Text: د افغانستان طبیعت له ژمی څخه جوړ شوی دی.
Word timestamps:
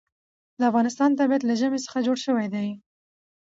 د 0.59 0.61
افغانستان 0.69 1.09
طبیعت 1.19 1.41
له 1.45 1.53
ژمی 1.59 1.79
څخه 1.85 1.97
جوړ 2.07 2.17
شوی 2.25 2.47
دی. 2.53 2.67